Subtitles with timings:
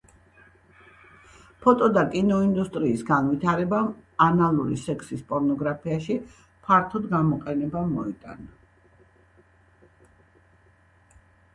[1.65, 3.91] ფოტო და კინოინდუსტრიის განვითარებამ
[4.27, 6.17] ანალური სექსის პორნოგრაფიაში
[6.65, 8.51] ფართოდ გამოყენება მოიტანა.